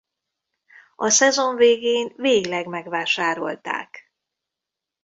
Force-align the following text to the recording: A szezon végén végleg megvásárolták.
A 0.95 1.09
szezon 1.09 1.55
végén 1.55 2.13
végleg 2.15 2.67
megvásárolták. 2.67 4.11